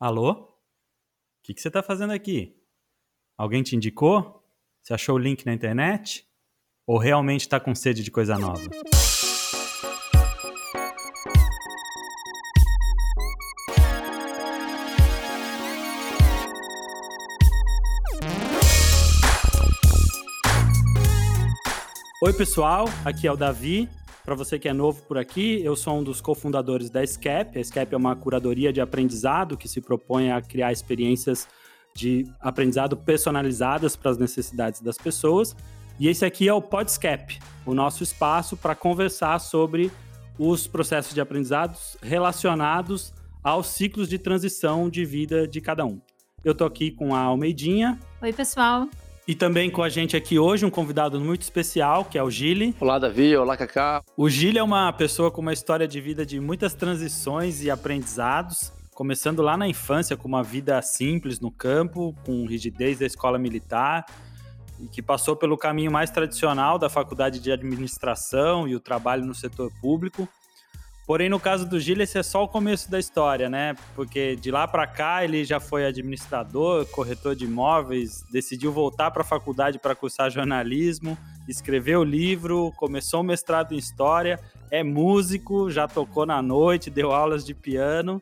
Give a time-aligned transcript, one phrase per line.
[0.00, 0.30] Alô?
[0.30, 0.46] O
[1.42, 2.56] que, que você está fazendo aqui?
[3.36, 4.48] Alguém te indicou?
[4.80, 6.24] Você achou o link na internet?
[6.86, 8.62] Ou realmente está com sede de coisa nova?
[22.22, 23.88] Oi, pessoal, aqui é o Davi.
[24.28, 27.58] Para você que é novo por aqui, eu sou um dos cofundadores da SCAP.
[27.58, 31.48] A SCAP é uma curadoria de aprendizado que se propõe a criar experiências
[31.94, 35.56] de aprendizado personalizadas para as necessidades das pessoas.
[35.98, 39.90] E esse aqui é o Podscap, o nosso espaço para conversar sobre
[40.38, 46.02] os processos de aprendizados relacionados aos ciclos de transição de vida de cada um.
[46.44, 47.98] Eu estou aqui com a Almeidinha.
[48.20, 48.90] Oi, pessoal.
[49.28, 52.74] E também com a gente aqui hoje um convidado muito especial, que é o Gile.
[52.80, 53.36] Olá, Davi.
[53.36, 54.02] Olá, Cacá.
[54.16, 58.72] O Gile é uma pessoa com uma história de vida de muitas transições e aprendizados,
[58.94, 64.06] começando lá na infância com uma vida simples no campo, com rigidez da escola militar,
[64.80, 69.34] e que passou pelo caminho mais tradicional da faculdade de administração e o trabalho no
[69.34, 70.26] setor público,
[71.08, 73.74] Porém, no caso do Gil, esse é só o começo da história, né?
[73.94, 79.22] Porque de lá para cá ele já foi administrador, corretor de imóveis, decidiu voltar para
[79.22, 81.16] a faculdade para cursar jornalismo,
[81.48, 84.38] escreveu livro, começou o mestrado em história,
[84.70, 88.20] é músico, já tocou na noite, deu aulas de piano.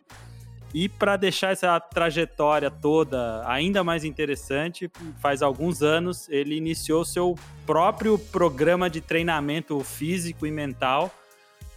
[0.72, 7.34] E para deixar essa trajetória toda ainda mais interessante, faz alguns anos ele iniciou seu
[7.66, 11.12] próprio programa de treinamento físico e mental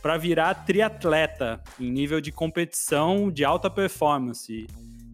[0.01, 4.67] para virar triatleta em nível de competição de alta performance.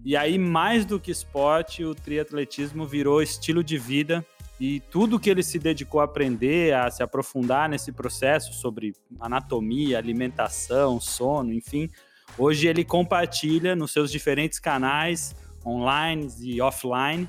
[0.04, 4.26] E aí, mais do que esporte, o triatletismo virou estilo de vida
[4.60, 9.98] e tudo que ele se dedicou a aprender, a se aprofundar nesse processo sobre anatomia,
[9.98, 11.90] alimentação, sono, enfim,
[12.38, 17.28] hoje ele compartilha nos seus diferentes canais, online e offline,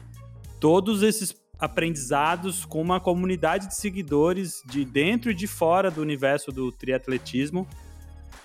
[0.61, 6.53] todos esses aprendizados com uma comunidade de seguidores de dentro e de fora do universo
[6.53, 7.67] do triatletismo,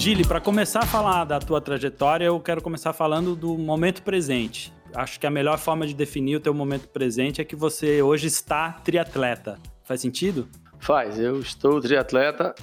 [0.00, 4.72] Gili, para começar a falar da tua trajetória, eu quero começar falando do momento presente.
[4.94, 8.26] Acho que a melhor forma de definir o teu momento presente é que você hoje
[8.26, 9.58] está triatleta.
[9.84, 10.48] Faz sentido?
[10.78, 11.20] Faz.
[11.20, 12.54] Eu estou triatleta,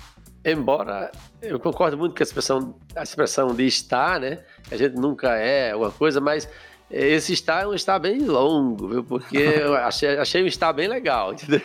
[0.43, 4.39] embora eu concordo muito com a expressão, a expressão de estar, né?
[4.71, 6.49] A gente nunca é uma coisa, mas
[6.89, 9.03] esse estar é um estar bem longo, viu?
[9.03, 11.61] Porque eu achei, achei um estar bem legal, entendeu?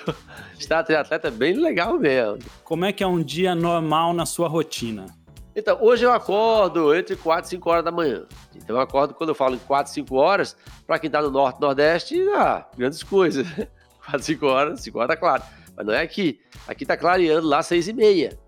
[0.58, 2.40] Estar triatleta é bem legal mesmo.
[2.62, 5.21] Como é que é um dia normal na sua rotina?
[5.54, 8.26] Então, hoje eu acordo entre 4 e 5 horas da manhã.
[8.54, 11.60] Então, eu acordo, quando eu falo em 4, 5 horas, para quem está no Norte
[11.60, 13.46] Nordeste, ah, grandes coisas.
[14.04, 15.42] 4, 5 horas, 5 horas tá claro.
[15.76, 16.40] Mas não é aqui.
[16.66, 18.38] Aqui tá clareando lá 6 e meia.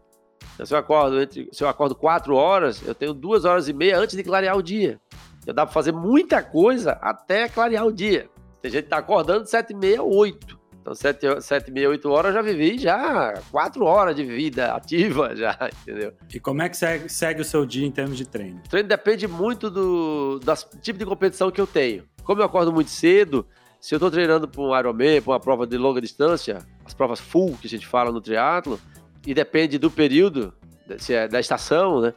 [0.55, 3.73] Então, se eu acordo, entre, se eu acordo 4 horas, eu tenho 2 horas e
[3.75, 4.99] meia antes de clarear o dia.
[5.47, 8.31] Já dá para fazer muita coisa até clarear o dia.
[8.63, 10.59] Tem gente que tá acordando 7 e meia, 8.
[10.85, 15.35] Então, sete, sete, meia, oito horas eu já vivi já quatro horas de vida ativa
[15.35, 16.13] já, entendeu?
[16.33, 18.61] E como é que segue, segue o seu dia em termos de treino?
[18.67, 22.05] O treino depende muito do, do tipo de competição que eu tenho.
[22.23, 23.47] Como eu acordo muito cedo,
[23.81, 27.19] se eu estou treinando para um Ironman, para uma prova de longa distância, as provas
[27.19, 28.79] full que a gente fala no triatlo,
[29.27, 30.53] e depende do período,
[30.99, 32.13] se é da estação, né?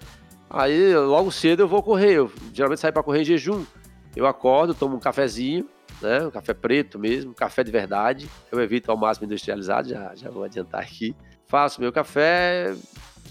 [0.50, 2.16] Aí logo cedo eu vou correr.
[2.16, 3.66] Eu geralmente saio para correr em jejum.
[4.14, 5.70] Eu acordo, tomo um cafezinho,
[6.02, 6.26] né?
[6.26, 8.30] Um café preto mesmo, café de verdade.
[8.52, 11.16] Eu evito ao máximo industrializado, já, já vou adiantar aqui.
[11.48, 12.76] Faço meu café,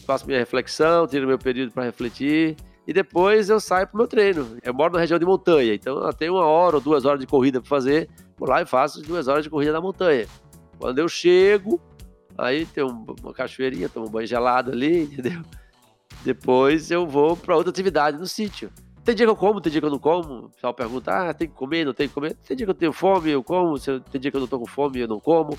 [0.07, 2.57] faço minha reflexão, tiro meu período para refletir
[2.87, 4.57] e depois eu saio para o meu treino.
[4.63, 7.27] Eu moro na região de montanha, então eu tenho uma hora ou duas horas de
[7.27, 8.09] corrida para fazer.
[8.39, 10.27] Vou lá e faço duas horas de corrida na montanha.
[10.79, 11.81] Quando eu chego,
[12.39, 15.43] aí tem uma cachoeirinha, tomo um banho gelado ali, entendeu?
[16.25, 18.71] Depois eu vou para outra atividade no sítio.
[19.07, 20.47] Tem dia que eu como, tem dia que eu não como.
[20.47, 22.35] O pessoal pergunta, ah, tem que comer, não tem que comer.
[22.45, 23.79] Tem dia que eu tenho fome, eu como.
[23.79, 25.57] Tem dia que eu não tô com fome, eu não como.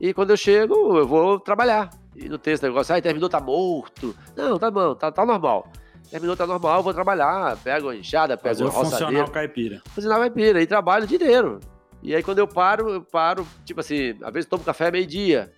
[0.00, 1.90] E quando eu chego, eu vou trabalhar.
[2.16, 4.16] E não tem esse negócio, ah, terminou, tá morto.
[4.34, 5.70] Não, tá bom, tá, tá normal.
[6.10, 7.54] Terminou, tá normal, eu vou trabalhar.
[7.58, 8.90] Pego a enxada, pego a roçadeira.
[8.90, 9.82] funcionar o caipira.
[9.94, 10.62] Funcionar o caipira.
[10.62, 11.60] E trabalho o dia inteiro.
[12.02, 15.52] E aí quando eu paro, eu paro, tipo assim, às vezes tomo café meio-dia.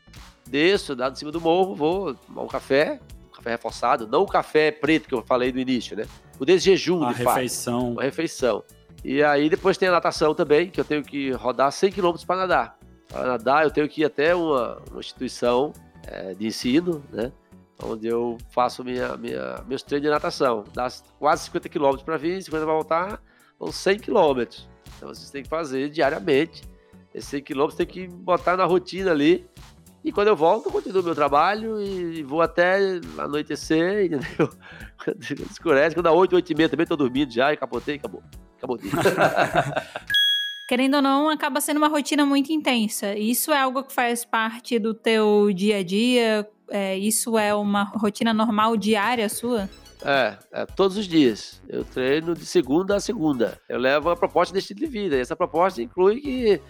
[0.44, 2.98] desço, dado em cima do morro, vou tomar um café,
[3.30, 6.04] um café reforçado, não o café preto que eu falei no início, né?
[6.42, 7.80] O desse jejum, a de refeição.
[7.80, 7.92] fato.
[7.92, 8.64] Uma refeição.
[9.04, 12.34] E aí depois tem a natação também, que eu tenho que rodar 100 km para
[12.34, 12.78] nadar.
[13.06, 15.72] Para nadar eu tenho que ir até uma, uma instituição
[16.04, 17.30] é, de ensino, né?
[17.80, 20.64] Onde eu faço minha, minha, meus treinos de natação.
[20.74, 23.22] Dá quase 50 km para vir, 50 para voltar,
[23.56, 24.42] são 100 km.
[24.96, 26.64] Então vocês têm que fazer diariamente.
[27.14, 29.48] Esses 100 km tem que botar na rotina ali.
[30.04, 34.50] E quando eu volto, eu continuo meu trabalho e vou até anoitecer, entendeu?
[35.02, 38.22] Quando escurece, quando dá 8, 8 e meia também tô dormindo já e capotei, acabou.
[38.58, 38.78] Acabou.
[40.68, 43.14] Querendo ou não, acaba sendo uma rotina muito intensa.
[43.14, 46.48] Isso é algo que faz parte do teu dia a dia?
[46.70, 49.68] É, isso é uma rotina normal diária sua?
[50.04, 51.60] É, é, todos os dias.
[51.68, 53.60] Eu treino de segunda a segunda.
[53.68, 55.16] Eu levo a proposta de estilo de vida.
[55.16, 56.60] E essa proposta inclui que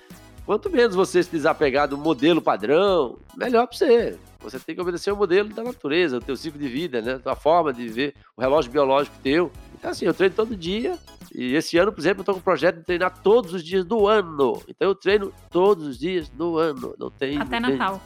[0.44, 4.18] quanto menos você se desapegar do modelo padrão, melhor para você.
[4.40, 7.20] Você tem que obedecer o modelo da natureza, o teu ciclo de vida, né?
[7.24, 9.52] A forma de viver, o relógio biológico teu.
[9.74, 10.98] Então, assim, eu treino todo dia.
[11.34, 13.84] E esse ano, por exemplo, eu tô com um projeto de treinar todos os dias
[13.84, 14.60] do ano.
[14.68, 16.94] Então eu treino todos os dias do ano.
[16.98, 17.38] Não tem.
[17.38, 18.02] Até não tem, Natal.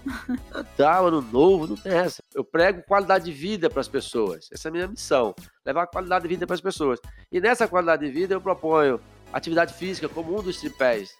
[0.54, 2.22] Natal, ano novo, não tem essa.
[2.34, 4.48] Eu prego qualidade de vida para as pessoas.
[4.52, 5.34] Essa é a minha missão.
[5.64, 7.00] Levar qualidade de vida para as pessoas.
[7.32, 9.00] E nessa qualidade de vida eu proponho
[9.32, 11.16] atividade física como um dos tripés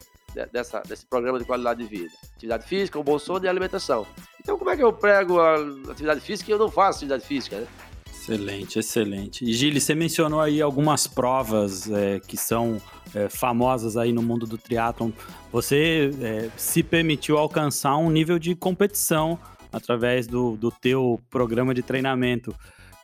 [0.52, 2.12] dessa, desse programa de qualidade de vida.
[2.34, 4.06] Atividade física, um bom sono e alimentação.
[4.40, 5.56] Então, como é que eu prego a
[5.90, 7.66] atividade física e eu não faço atividade física, né?
[8.10, 9.44] Excelente, excelente.
[9.44, 12.82] E Gili, você mencionou aí algumas provas é, que são
[13.14, 15.12] é, famosas aí no mundo do triatlon.
[15.52, 19.38] Você é, se permitiu alcançar um nível de competição
[19.72, 22.54] através do, do teu programa de treinamento.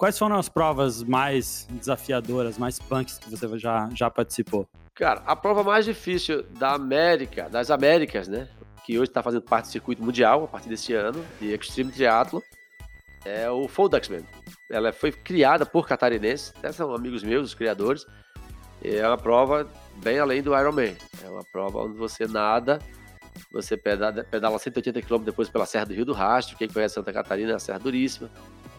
[0.02, 4.66] Quais foram as provas mais desafiadoras, mais punks que você já, já participou?
[4.96, 8.48] Cara, a prova mais difícil da América, das Américas, né?
[8.84, 12.40] Que hoje está fazendo parte do circuito mundial a partir desse ano, de Extreme Triathlon,
[13.24, 14.24] é o Foldexman.
[14.68, 18.04] Ela foi criada por catarinenses, até são amigos meus, os criadores.
[18.82, 19.68] é uma prova
[20.02, 20.96] bem além do Ironman.
[21.24, 22.80] É uma prova onde você nada,
[23.52, 26.56] você pedala, pedala 180 km depois pela Serra do Rio do Rastro.
[26.56, 28.28] Quem conhece Santa Catarina é a Serra Duríssima.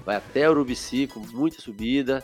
[0.06, 2.24] Vai até Urubici com muita subida.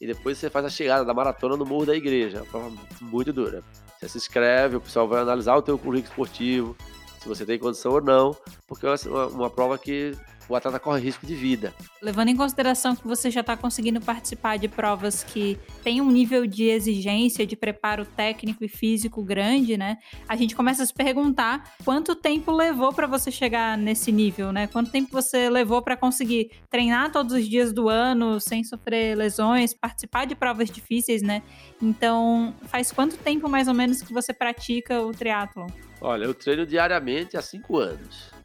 [0.00, 2.38] E depois você faz a chegada da maratona no Morro da Igreja.
[2.38, 3.62] É uma prova muito dura.
[3.98, 6.76] Você se inscreve, o pessoal vai analisar o teu currículo esportivo,
[7.18, 8.36] se você tem condição ou não,
[8.66, 10.14] porque é uma, uma prova que
[10.48, 11.74] o atleta corre risco de vida.
[12.00, 16.46] Levando em consideração que você já está conseguindo participar de provas que têm um nível
[16.46, 19.98] de exigência, de preparo técnico e físico grande, né?
[20.28, 24.66] A gente começa a se perguntar quanto tempo levou para você chegar nesse nível, né?
[24.66, 29.74] Quanto tempo você levou para conseguir treinar todos os dias do ano sem sofrer lesões,
[29.74, 31.42] participar de provas difíceis, né?
[31.82, 35.66] Então, faz quanto tempo mais ou menos que você pratica o triatlon?
[36.00, 38.35] Olha, eu treino diariamente há cinco anos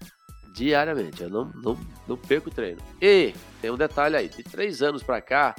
[0.61, 1.23] diariamente.
[1.23, 2.79] Eu não, não, não perco o treino.
[3.01, 5.55] E tem um detalhe aí: de três anos para cá,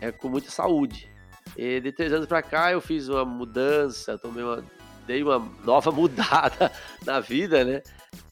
[0.00, 1.10] é com muita saúde.
[1.56, 4.62] E de três anos para cá, eu fiz uma mudança, tomei uma,
[5.08, 6.70] dei uma nova mudada
[7.04, 7.82] na vida, né?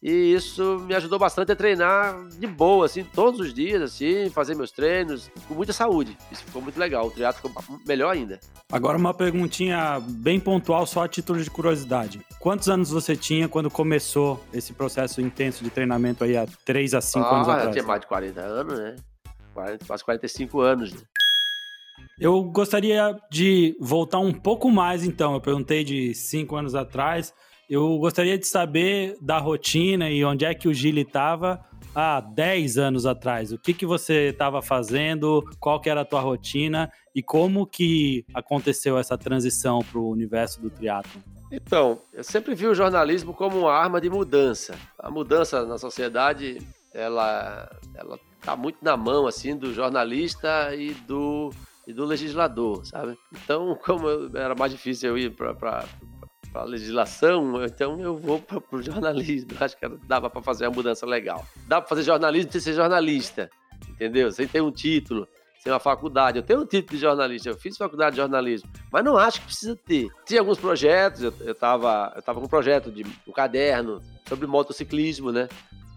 [0.02, 4.55] E isso me ajudou bastante a treinar de boa, assim, todos os dias, assim, fazer
[4.55, 6.17] meus treinos com muita saúde.
[6.31, 7.06] Isso ficou muito legal.
[7.06, 8.38] O triatlo ficou melhor ainda.
[8.70, 12.20] Agora uma perguntinha bem pontual, só a título de curiosidade.
[12.38, 17.00] Quantos anos você tinha quando começou esse processo intenso de treinamento aí há 3 a
[17.00, 17.67] 5 ah, anos atrás?
[17.67, 18.96] Eu tinha mais de 40 anos, né?
[19.55, 21.01] 40, quase 45 anos, né?
[22.19, 25.35] Eu gostaria de voltar um pouco mais, então.
[25.35, 27.35] Eu perguntei de cinco anos atrás.
[27.69, 31.61] Eu gostaria de saber da rotina e onde é que o Gili estava
[31.94, 33.53] há 10 anos atrás.
[33.53, 38.25] O que, que você estava fazendo, qual que era a tua rotina e como que
[38.32, 41.23] aconteceu essa transição para o universo do triatlo?
[41.51, 44.75] Então, eu sempre vi o jornalismo como uma arma de mudança.
[44.99, 46.58] A mudança na sociedade,
[46.94, 51.51] ela ela tá muito na mão assim do jornalista e do
[51.86, 53.16] e do legislador, sabe?
[53.32, 58.82] Então, como era mais difícil eu ir para para legislação, então eu vou para o
[58.82, 59.50] jornalismo.
[59.60, 61.46] Acho que dava para fazer uma mudança legal.
[61.69, 63.50] Dá para fazer jornalismo sem ser jornalista,
[63.90, 64.32] entendeu?
[64.32, 65.28] Sem ter um título,
[65.58, 66.38] sem uma faculdade.
[66.38, 69.46] Eu tenho um título de jornalista, eu fiz faculdade de jornalismo, mas não acho que
[69.46, 70.08] precisa ter.
[70.24, 75.31] Tinha alguns projetos, eu, estava eu tava com um projeto de um caderno sobre motociclismo,
[75.31, 75.48] né?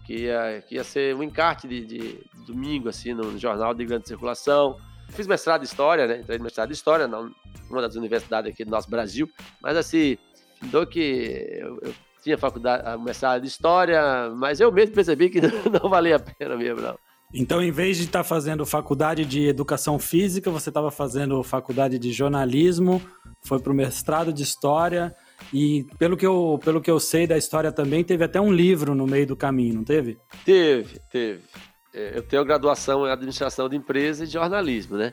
[0.04, 4.08] Que ia, que ia ser um encarte de, de domingo, assim, no jornal de grande
[4.08, 4.76] circulação.
[5.10, 6.20] Fiz mestrado em História, né?
[6.20, 9.28] Entrei no mestrado em História, numa das universidades aqui do nosso Brasil.
[9.62, 10.16] Mas, assim,
[10.62, 15.40] do que eu, eu tinha faculdade, mestrado de história, mas eu mesmo percebi que
[15.82, 16.98] não, valia a pena mesmo, não.
[17.32, 21.98] Então, em vez de estar tá fazendo faculdade de educação física, você estava fazendo faculdade
[21.98, 23.00] de jornalismo,
[23.42, 25.14] foi para o mestrado de história
[25.54, 28.94] E pelo que, eu, pelo que eu sei da história também, teve até um livro
[28.94, 30.18] no meio do caminho, não teve?
[30.44, 31.40] Teve, teve.
[31.92, 35.12] É, eu tenho graduação em administração de empresas e jornalismo, né?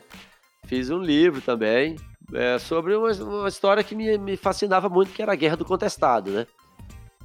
[0.66, 1.96] Fiz um livro também
[2.32, 5.64] é, sobre uma, uma, história que me, me fascinava muito, que era a Guerra do
[5.64, 6.46] Contestado, né?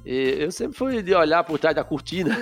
[0.04, 2.36] E eu sempre fui de olhar por trás da cortina,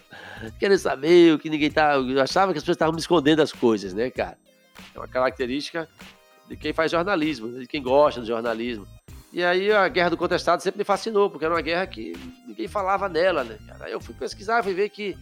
[0.58, 1.94] querendo saber o que ninguém tá.
[1.94, 4.36] Eu achava que as pessoas estavam me escondendo as coisas, né, cara?
[4.94, 5.88] É uma característica
[6.46, 8.86] de quem faz jornalismo, de quem gosta do jornalismo.
[9.32, 12.12] E aí a Guerra do Contestado sempre me fascinou, porque era uma guerra que
[12.46, 13.58] ninguém falava nela, né?
[13.80, 15.16] Aí eu fui pesquisar, fui ver que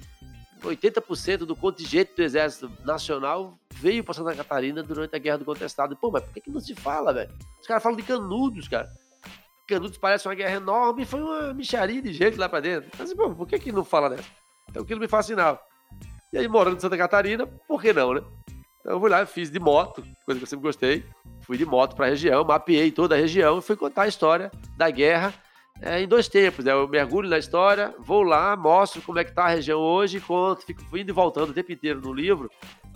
[0.64, 5.97] 80% do contingente do Exército Nacional veio para Santa Catarina durante a Guerra do Contestado.
[5.97, 7.30] Pô, mas por que, que não se fala, velho?
[7.61, 8.88] Os caras falam de Canudos, cara.
[9.66, 12.90] Canudos parece uma guerra enorme e foi uma micharia de gente lá para dentro.
[12.99, 14.28] Mas, pô, por que, que não fala dessa?
[14.68, 15.61] Então aquilo me fascinava.
[16.33, 18.23] E aí, morando em Santa Catarina, por que não, né?
[18.80, 21.04] Então eu fui lá, fiz de moto, coisa que eu sempre gostei.
[21.40, 24.50] Fui de moto para a região, mapeei toda a região e fui contar a história
[24.76, 25.33] da guerra
[25.81, 26.64] é, em dois tempos.
[26.64, 26.73] Né?
[26.73, 30.64] Eu mergulho na história, vou lá, mostro como é que tá a região hoje, conto,
[30.64, 32.50] fico indo e voltando o tempo inteiro no livro.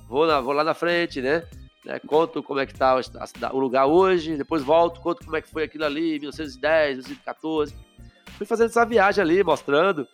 [0.08, 1.44] Vou, na, vou lá na frente, né?
[1.84, 1.98] né?
[2.06, 5.50] Conto como é que tá o, o lugar hoje, depois volto, conto como é que
[5.50, 7.74] foi aquilo ali, 1910, 1914.
[8.36, 10.06] Fui fazendo essa viagem ali, mostrando.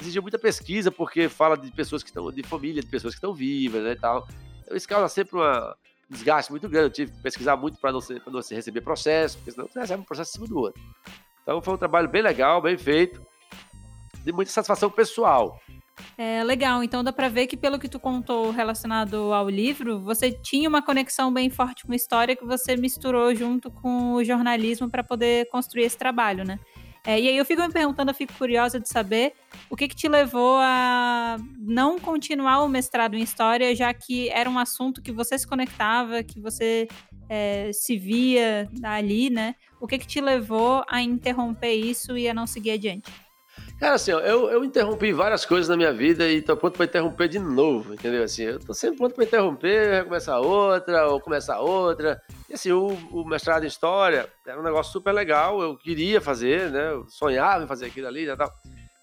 [0.00, 3.32] Exigiu muita pesquisa, porque fala de pessoas que estão, de família, de pessoas que estão
[3.32, 4.26] vivas, né, e tal.
[4.62, 5.76] Então, isso causa sempre uma,
[6.10, 6.86] um desgaste muito grande.
[6.86, 10.02] Eu tive que pesquisar muito para não, não se receber processo, porque senão você recebe
[10.02, 10.82] um processo em cima do outro.
[11.42, 13.20] Então foi um trabalho bem legal, bem feito,
[14.24, 15.58] de muita satisfação pessoal.
[16.16, 20.32] É legal, então dá para ver que pelo que tu contou relacionado ao livro, você
[20.32, 24.90] tinha uma conexão bem forte com a história que você misturou junto com o jornalismo
[24.90, 26.58] para poder construir esse trabalho, né?
[27.04, 29.32] É, e aí eu fico me perguntando, eu fico curiosa de saber
[29.68, 34.48] o que, que te levou a não continuar o mestrado em história, já que era
[34.48, 36.86] um assunto que você se conectava, que você
[37.34, 39.54] é, se via ali, né?
[39.80, 43.10] O que, que te levou a interromper isso e a não seguir adiante?
[43.80, 47.28] Cara, assim, eu, eu interrompi várias coisas na minha vida e tô pronto para interromper
[47.28, 48.22] de novo, entendeu?
[48.22, 52.20] Assim, eu tô sempre pronto para interromper, começar outra, ou começar outra.
[52.50, 56.70] E assim, o, o, mestrado em História era um negócio super legal, eu queria fazer,
[56.70, 56.92] né?
[56.92, 58.52] Eu sonhava em fazer aquilo ali e tal.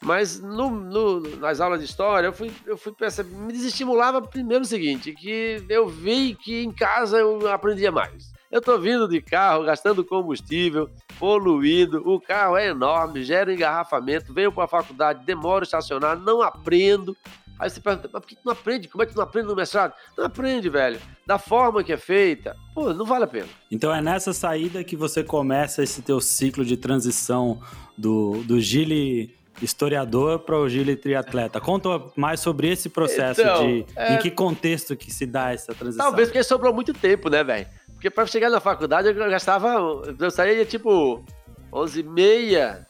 [0.03, 4.63] Mas no, no, nas aulas de História, eu fui, eu fui perceber, me desestimulava primeiro
[4.63, 8.31] o seguinte, que eu vi que em casa eu aprendia mais.
[8.49, 10.89] Eu tô vindo de carro, gastando combustível,
[11.19, 17.15] poluindo, o carro é enorme, gera engarrafamento, venho para a faculdade, demoro estacionar, não aprendo.
[17.59, 18.87] Aí você pergunta, mas por que tu não aprende?
[18.87, 19.93] Como é que tu não aprende no mestrado?
[20.17, 20.99] Não aprende, velho.
[21.27, 23.49] Da forma que é feita, pô, não vale a pena.
[23.69, 27.59] Então é nessa saída que você começa esse teu ciclo de transição
[27.97, 31.59] do, do Gile historiador para o Gile triatleta.
[31.59, 34.15] Conta mais sobre esse processo então, de é...
[34.15, 36.05] em que contexto que se dá essa transição.
[36.05, 37.67] Talvez porque sobrou muito tempo, né, velho?
[37.93, 39.75] Porque para chegar na faculdade eu gastava.
[40.17, 41.23] Eu saía tipo
[41.71, 42.85] 11h30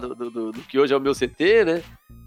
[0.00, 1.82] do, do, do, do, que hoje é o meu CT, né?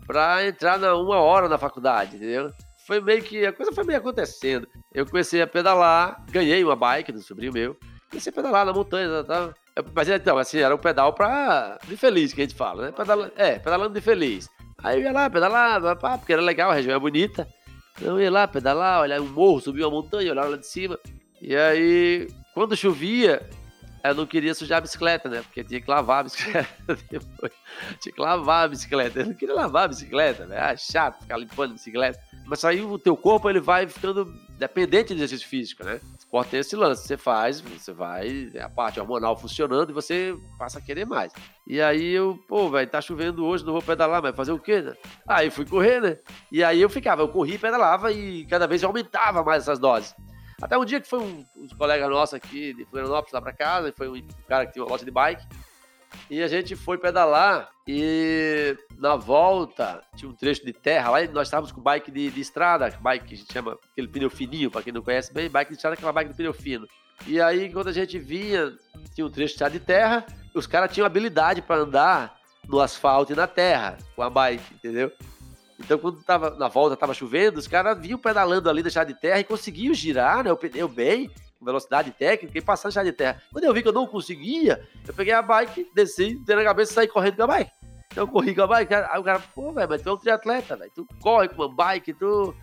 [0.07, 2.51] Pra entrar na uma hora na faculdade, entendeu?
[2.85, 3.45] Foi meio que.
[3.45, 4.67] A coisa foi meio acontecendo.
[4.93, 7.77] Eu comecei a pedalar, ganhei uma bike do sobrinho meu.
[8.09, 9.53] Comecei a pedalar na montanha, tá?
[9.93, 11.79] Mas então, assim, era um pedal pra.
[11.87, 12.91] de feliz que a gente fala, né?
[12.91, 14.49] Pedala, é, pedalando de feliz.
[14.83, 17.47] Aí eu ia lá, pedalava, pá, porque era legal, a região é bonita.
[17.95, 20.99] Então eu ia lá, pedalar, olhar um morro, subir uma montanha, olhar lá de cima.
[21.41, 23.41] E aí, quando chovia,
[24.03, 25.41] eu não queria sujar a bicicleta, né?
[25.41, 26.69] Porque tinha que lavar a bicicleta
[27.09, 27.53] depois.
[27.99, 29.21] Tinha que lavar a bicicleta.
[29.21, 30.59] Eu não queria lavar a bicicleta, né?
[30.59, 32.19] Ah, chato ficar limpando a bicicleta.
[32.45, 34.25] Mas aí o teu corpo ele vai ficando
[34.59, 35.99] dependente do exercício físico, né?
[36.33, 37.07] Esporte esse lance.
[37.07, 41.31] Você faz, você vai, a parte hormonal funcionando e você passa a querer mais.
[41.67, 44.81] E aí eu, pô, velho, tá chovendo hoje, não vou pedalar, mas fazer o quê,
[44.81, 44.95] né?
[45.27, 46.17] Aí fui correr, né?
[46.51, 50.15] E aí eu ficava, eu corri, pedalava e cada vez aumentava mais essas doses.
[50.59, 53.93] Até um dia que foi um, um colega nosso aqui de Florianópolis lá pra casa,
[53.95, 55.45] foi um cara que tinha uma loja de bike.
[56.29, 61.27] E a gente foi pedalar e na volta tinha um trecho de terra lá e
[61.27, 64.71] nós estávamos com bike de, de estrada, bike que a gente chama aquele pneu fininho,
[64.71, 66.87] para quem não conhece bem, bike de estrada é aquela bike de pneu fino.
[67.27, 68.73] E aí quando a gente vinha,
[69.13, 73.47] tinha um trecho de terra, os caras tinham habilidade para andar no asfalto e na
[73.47, 75.11] terra com a bike, entendeu?
[75.79, 79.39] Então, quando tava na volta, tava chovendo, os caras vinham pedalando ali, deixar de terra
[79.39, 80.51] e conseguiam girar, né?
[80.51, 81.29] O pneu bem,
[81.63, 83.41] velocidade técnica, e passar deixar de terra.
[83.51, 86.91] Quando eu vi que eu não conseguia, eu peguei a bike, desci, dei na cabeça
[86.91, 87.71] e saí correndo com a bike.
[88.11, 88.93] Então, eu corri com a bike.
[88.93, 90.91] Aí o cara, pô, velho, mas tu é um triatleta, velho.
[90.93, 92.55] Tu corre com uma bike, tu.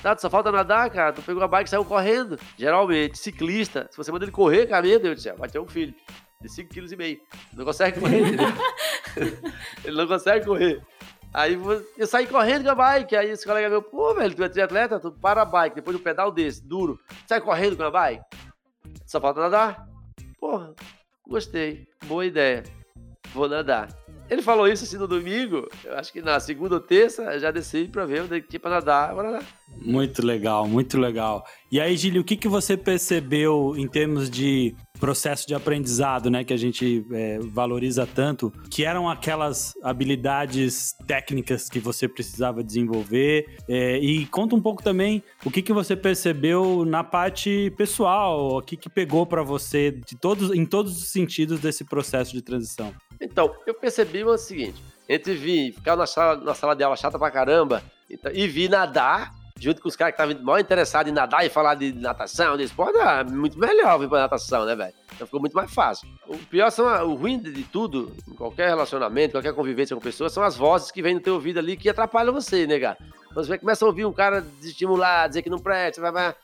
[0.00, 1.12] Tá, só falta nadar, cara.
[1.12, 2.38] Tu pegou a bike e saiu correndo.
[2.56, 5.66] Geralmente, ciclista, se você manda ele correr, cara, meu Deus do céu, vai ter um
[5.66, 5.92] filho
[6.40, 7.20] de 5,5 kg.
[7.54, 8.22] Não consegue correr,
[9.84, 10.82] ele não consegue correr.
[11.32, 11.58] Aí
[11.96, 15.00] eu saí correndo com a bike, aí esse colega meu, pô, velho, tu é triatleta,
[15.00, 18.24] tu para a bike, depois do pedal desse, duro, sai correndo com a bike.
[19.06, 19.88] Só falta nadar?
[20.38, 20.74] Porra,
[21.26, 22.62] gostei, boa ideia.
[23.32, 23.88] vou nadar.
[24.32, 27.86] Ele falou isso assim no domingo, eu acho que na segunda ou terça já desci
[27.86, 29.44] para ver onde tinha para nadar, vou nadar.
[29.76, 31.44] Muito legal, muito legal.
[31.70, 36.44] E aí, Gílio, o que, que você percebeu em termos de processo de aprendizado, né,
[36.44, 43.56] que a gente é, valoriza tanto, que eram aquelas habilidades técnicas que você precisava desenvolver?
[43.68, 48.62] É, e conta um pouco também o que, que você percebeu na parte pessoal, o
[48.62, 52.94] que, que pegou para você de todos, em todos os sentidos desse processo de transição.
[53.22, 57.18] Então, eu percebi o seguinte: entre vir, ficar na sala, na sala de aula chata
[57.18, 61.14] pra caramba então, e vir nadar junto com os caras que estavam mal interessados em
[61.14, 64.92] nadar e falar de natação, de esporte, é muito melhor vir pra natação, né, velho?
[65.14, 66.08] Então ficou muito mais fácil.
[66.26, 70.42] O pior são, o ruim de tudo, em qualquer relacionamento, qualquer convivência com pessoas, são
[70.42, 72.98] as vozes que vêm no teu ouvido ali que atrapalham você, né, cara?
[73.32, 76.34] Quando você começa a ouvir um cara desestimular, dizer que não presta, vai, vai.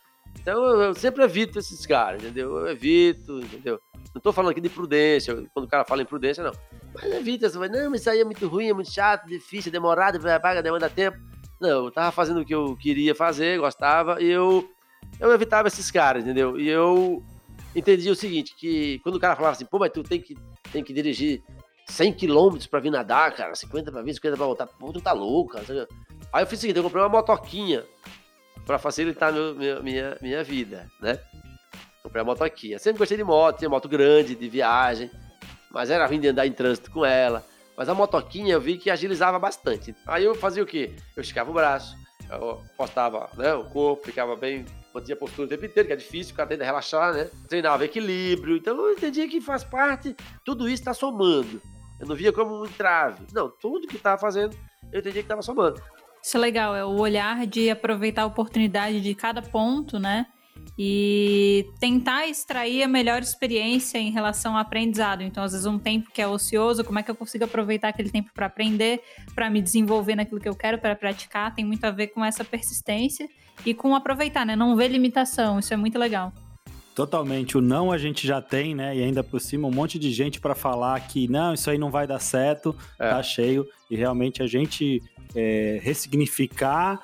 [0.41, 2.57] Então eu sempre evito esses caras, entendeu?
[2.59, 3.81] Eu evito, entendeu?
[4.15, 6.53] Não tô falando aqui de prudência, quando o cara fala em prudência, não.
[6.95, 10.19] Mas evita, você vai, não, isso aí é muito ruim, é muito chato, difícil, demorado,
[10.41, 11.19] paga, demanda tempo.
[11.61, 14.69] Não, eu tava fazendo o que eu queria fazer, gostava, e eu,
[15.21, 16.59] eu evitava esses caras, entendeu?
[16.59, 17.23] E eu
[17.75, 20.35] entendi o seguinte, que quando o cara falava assim, pô, mas tu tem que,
[20.73, 21.43] tem que dirigir
[21.89, 25.13] 100 km pra vir nadar, cara, 50 pra vir, 50 pra voltar, pô, tu tá
[25.13, 25.87] louco, cara.
[26.33, 27.85] Aí eu fiz o seguinte, eu comprei uma motoquinha
[28.69, 31.19] pra facilitar meu, minha, minha, minha vida, né?
[32.03, 32.75] Comprei a motoquinha.
[32.75, 35.11] Eu sempre gostei de moto, tinha moto grande, de viagem,
[35.71, 37.43] mas era ruim de andar em trânsito com ela.
[37.75, 39.97] Mas a motoquinha eu vi que agilizava bastante.
[40.07, 40.95] Aí eu fazia o quê?
[41.17, 41.97] Eu esticava o braço,
[42.31, 45.97] eu postava né, o corpo, ficava bem, mantinha a postura o tempo inteiro, que é
[45.97, 47.31] difícil, o cara tenta relaxar, né?
[47.49, 48.59] Treinava equilíbrio.
[48.59, 51.63] Então eu entendi que faz parte, tudo isso está somando.
[51.99, 53.25] Eu não via como um entrave.
[53.33, 54.55] Não, tudo que estava fazendo,
[54.93, 55.81] eu entendi que estava somando.
[56.23, 60.27] Isso é legal, é o olhar de aproveitar a oportunidade de cada ponto, né?
[60.79, 65.23] e tentar extrair a melhor experiência em relação ao aprendizado.
[65.23, 68.11] Então, às vezes, um tempo que é ocioso, como é que eu consigo aproveitar aquele
[68.11, 69.03] tempo para aprender,
[69.35, 72.45] para me desenvolver naquilo que eu quero, para praticar, tem muito a ver com essa
[72.45, 73.29] persistência
[73.67, 74.55] e com aproveitar, né?
[74.55, 76.33] Não ver limitação, isso é muito legal.
[76.99, 77.57] Totalmente.
[77.57, 78.97] O não a gente já tem, né?
[78.97, 81.93] E ainda por cima um monte de gente para falar que não, isso aí não
[81.93, 83.09] vai dar certo, é.
[83.09, 83.65] tá cheio.
[83.89, 85.01] E realmente a gente
[85.33, 87.01] é, ressignificar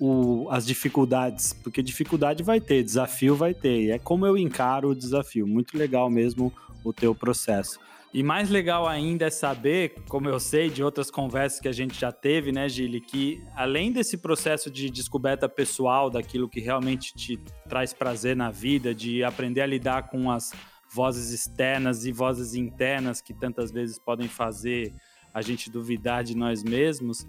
[0.00, 4.88] o, as dificuldades, porque dificuldade vai ter, desafio vai ter, e é como eu encaro
[4.88, 5.46] o desafio.
[5.46, 7.78] Muito legal mesmo o teu processo.
[8.16, 12.00] E mais legal ainda é saber, como eu sei de outras conversas que a gente
[12.00, 17.36] já teve, né, Gili, que além desse processo de descoberta pessoal daquilo que realmente te
[17.68, 20.50] traz prazer na vida, de aprender a lidar com as
[20.90, 24.94] vozes externas e vozes internas que tantas vezes podem fazer
[25.34, 27.26] a gente duvidar de nós mesmos,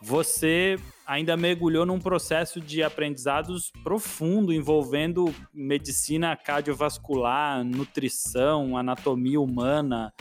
[0.00, 10.12] você ainda mergulhou num processo de aprendizados profundo envolvendo medicina cardiovascular, nutrição, anatomia humana,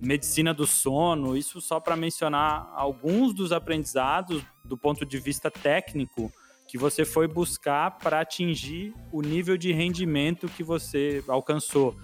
[0.00, 6.32] medicina do sono, isso só para mencionar alguns dos aprendizados do ponto de vista técnico
[6.66, 11.96] que você foi buscar para atingir o nível de rendimento que você alcançou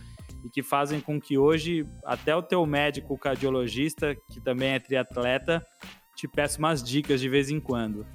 [0.44, 5.64] e que fazem com que hoje até o teu médico cardiologista, que também é triatleta,
[6.16, 8.06] te peço umas dicas de vez em quando.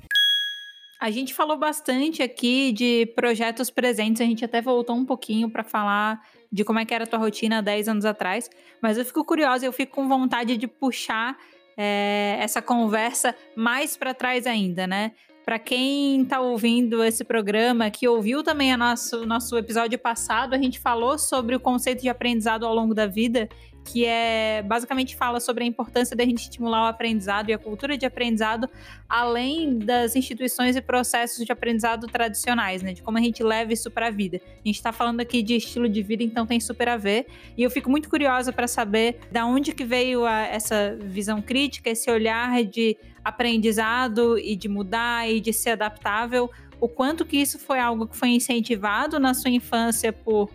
[0.99, 5.63] A gente falou bastante aqui de projetos presentes, a gente até voltou um pouquinho para
[5.63, 8.49] falar de como é que era a tua rotina 10 anos atrás,
[8.81, 11.37] mas eu fico curiosa, eu fico com vontade de puxar
[11.77, 15.13] é, essa conversa mais para trás ainda, né?
[15.43, 20.57] Para quem está ouvindo esse programa, que ouviu também o nosso, nosso episódio passado, a
[20.57, 23.49] gente falou sobre o conceito de aprendizado ao longo da vida
[23.83, 27.97] que é basicamente fala sobre a importância da gente estimular o aprendizado e a cultura
[27.97, 28.69] de aprendizado,
[29.09, 32.93] além das instituições e processos de aprendizado tradicionais, né?
[32.93, 34.39] De como a gente leva isso para a vida.
[34.43, 37.27] A gente está falando aqui de estilo de vida, então tem super a ver.
[37.57, 41.89] E eu fico muito curiosa para saber da onde que veio a, essa visão crítica,
[41.89, 46.49] esse olhar de aprendizado e de mudar e de ser adaptável.
[46.79, 50.49] O quanto que isso foi algo que foi incentivado na sua infância por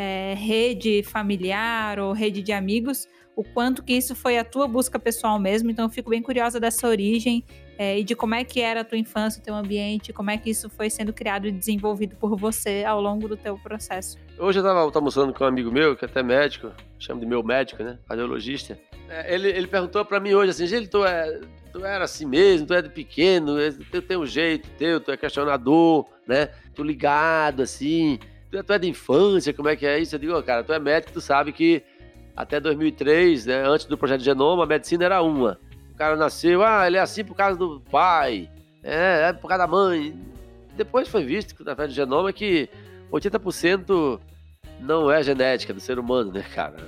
[0.00, 4.98] é, rede familiar ou rede de amigos, o quanto que isso foi a tua busca
[4.98, 5.70] pessoal mesmo.
[5.70, 7.44] Então eu fico bem curiosa dessa origem
[7.76, 10.38] é, e de como é que era a tua infância, o teu ambiente, como é
[10.38, 14.16] que isso foi sendo criado e desenvolvido por você ao longo do teu processo.
[14.38, 17.42] Hoje eu estava almoçando com um amigo meu, que é até médico, chamo de meu
[17.42, 18.78] médico, né, cardiologista.
[19.06, 22.66] É, ele, ele perguntou para mim hoje assim, gente, tu, é, tu era assim mesmo,
[22.66, 23.54] tu é de pequeno,
[23.90, 28.18] tu tem um jeito teu, tu é questionador, né, tu ligado assim,
[28.50, 30.14] tu é de infância, como é que é isso?
[30.14, 31.82] Eu digo, oh, cara, tu é médico, tu sabe que
[32.36, 35.58] até 2003, né, antes do projeto Genoma, a medicina era uma.
[35.92, 38.50] O cara nasceu, ah, ele é assim por causa do pai,
[38.82, 40.18] é, é por causa da mãe.
[40.76, 42.68] Depois foi visto que através do genoma que
[43.12, 44.18] 80%
[44.80, 46.78] não é genética do ser humano, né, cara?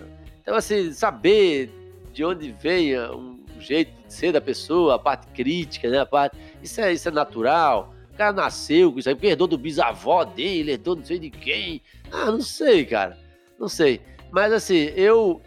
[0.41, 1.71] Então, assim, saber
[2.13, 6.01] de onde vem um jeito de ser da pessoa, a parte crítica, né?
[6.01, 7.92] A parte, isso, é, isso é natural.
[8.13, 11.31] O cara nasceu com isso aí, porque herdou do bisavó dele, herdou não sei de
[11.31, 11.81] quem.
[12.11, 13.19] Ah, não sei, cara.
[13.59, 14.01] Não sei.
[14.31, 15.41] Mas assim, eu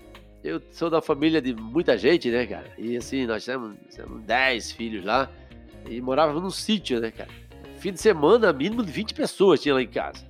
[0.43, 2.71] eu sou da família de muita gente, né, cara?
[2.78, 5.30] E assim, nós temos, temos 10 filhos lá
[5.89, 7.30] e morávamos num sítio, né, cara?
[7.78, 10.25] Fim de semana, mínimo de 20 pessoas tinha lá em casa.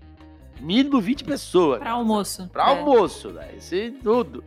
[0.60, 1.80] Mínimo 20 pessoas.
[1.80, 2.50] Pra almoço.
[2.50, 2.70] Pra é.
[2.70, 3.58] almoço, velho.
[3.58, 4.44] Isso tudo.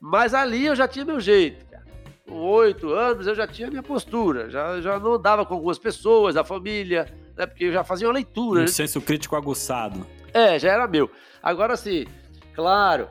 [0.00, 1.84] Mas ali eu já tinha meu jeito, cara.
[2.26, 4.50] Com oito anos eu já tinha minha postura.
[4.50, 7.06] Já, já não andava com algumas pessoas da família,
[7.42, 7.46] né?
[7.46, 8.60] Porque eu já fazia uma leitura.
[8.60, 8.68] Um né?
[8.68, 10.06] senso crítico aguçado.
[10.32, 11.10] É, já era meu.
[11.42, 12.06] Agora, assim,
[12.54, 13.08] claro,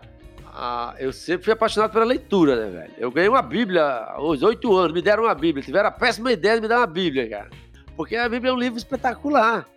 [0.48, 2.94] ah, eu sempre fui apaixonado pela leitura, né, velho?
[2.98, 5.64] Eu ganhei uma Bíblia aos oito anos, me deram uma Bíblia.
[5.64, 7.50] Tiveram a péssima ideia de me dar uma Bíblia, cara.
[7.96, 9.68] Porque a Bíblia é um livro espetacular.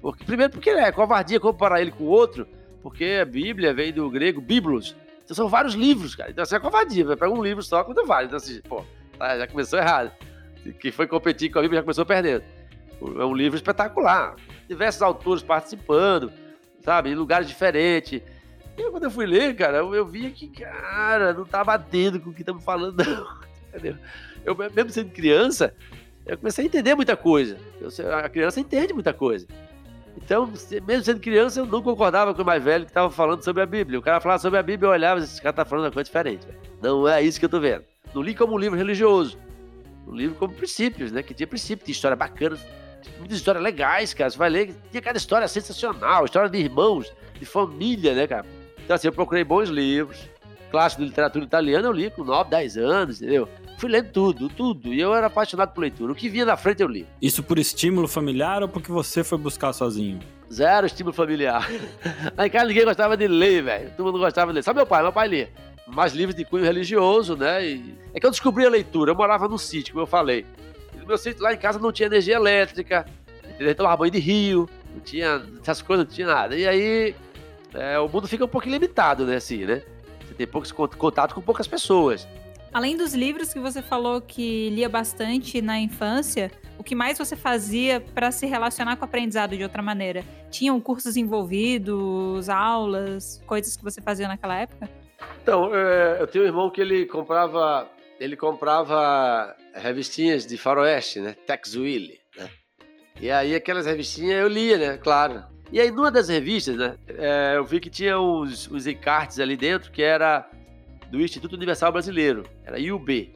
[0.00, 2.46] Porque, primeiro, porque é covardia comparar ele com o outro,
[2.82, 4.94] porque a Bíblia vem do grego biblos.
[5.24, 6.30] Então são vários livros, cara.
[6.30, 7.04] Então assim é covardia.
[7.06, 8.26] Vai pegar um livro só quando vale.
[8.26, 8.84] Então assim, pô,
[9.18, 10.12] tá, já começou errado.
[10.78, 12.44] Quem foi competir com a Bíblia já começou perdendo.
[13.00, 14.36] É um livro espetacular.
[14.68, 16.32] Diversos autores participando,
[16.80, 17.10] sabe?
[17.10, 18.22] Em lugares diferentes.
[18.76, 22.30] E quando eu fui ler, cara, eu, eu via que, cara, não tá batendo com
[22.30, 23.44] o que estamos falando, não.
[23.68, 23.96] Entendeu?
[24.44, 25.74] Eu, mesmo sendo criança,
[26.26, 27.58] eu comecei a entender muita coisa.
[27.80, 29.46] Eu, a criança entende muita coisa.
[30.16, 30.50] Então,
[30.86, 33.66] mesmo sendo criança, eu não concordava com o mais velho que estava falando sobre a
[33.66, 33.98] Bíblia.
[33.98, 36.04] O cara falava sobre a Bíblia, eu olhava e esse cara tá falando uma coisa
[36.04, 36.46] diferente.
[36.46, 36.58] Véio.
[36.80, 37.84] Não é isso que eu tô vendo.
[38.14, 39.38] Não li como um livro religioso.
[40.06, 41.22] Um livro como princípios, né?
[41.22, 42.56] Que tinha princípio, tinha história bacana,
[43.18, 44.30] muitas histórias legais, cara.
[44.30, 48.46] Você vai ler, tinha cada história sensacional, história de irmãos, de família, né, cara?
[48.84, 50.18] Então, assim, eu procurei bons livros.
[50.70, 53.48] Clássico de literatura italiana eu li com 9, 10 anos, entendeu?
[53.78, 54.92] Fui lendo tudo, tudo.
[54.92, 56.12] E eu era apaixonado por leitura.
[56.12, 57.06] O que vinha na frente eu li.
[57.20, 60.20] Isso por estímulo familiar ou porque você foi buscar sozinho?
[60.52, 61.68] Zero estímulo familiar.
[62.36, 63.90] Lá em casa ninguém gostava de ler, velho.
[63.96, 64.62] Todo mundo gostava de ler.
[64.62, 65.50] Só meu pai, meu pai lia.
[65.86, 67.66] Mais livros de cunho religioso, né?
[67.66, 67.94] E...
[68.14, 69.12] É que eu descobri a leitura.
[69.12, 70.46] Eu morava num sítio, como eu falei.
[71.06, 73.06] Meu sítio lá em casa não tinha energia elétrica.
[73.44, 73.74] Entendeu?
[73.74, 74.68] Tomava banho de rio.
[74.92, 76.56] Não tinha essas coisas, não tinha nada.
[76.56, 77.14] E aí
[77.74, 79.36] é, o mundo fica um pouco limitado, né?
[79.36, 79.82] Assim, né?
[80.20, 82.26] Você tem poucos contato com poucas pessoas.
[82.72, 87.36] Além dos livros que você falou que lia bastante na infância, o que mais você
[87.36, 90.24] fazia para se relacionar com o aprendizado de outra maneira?
[90.50, 94.88] Tinham cursos envolvidos, aulas, coisas que você fazia naquela época?
[95.40, 97.88] Então, é, eu tenho um irmão que ele comprava,
[98.18, 101.34] ele comprava revistinhas de faroeste, né?
[101.46, 102.48] Tex Willy, né?
[103.20, 104.96] E aí aquelas revistinhas eu lia, né?
[104.96, 105.44] Claro.
[105.72, 109.56] E aí, numa das revistas, né, é, eu vi que tinha os, os encartes ali
[109.56, 110.48] dentro, que era
[111.10, 113.34] do Instituto Universal Brasileiro, era IUB.